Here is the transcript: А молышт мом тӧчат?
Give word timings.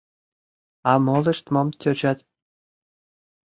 А 0.91 0.93
молышт 1.05 1.45
мом 1.53 1.67
тӧчат? 1.79 2.19